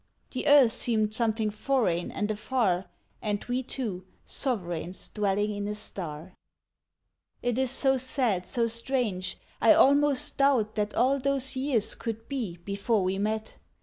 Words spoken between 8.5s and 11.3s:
strange, I almost doubt That all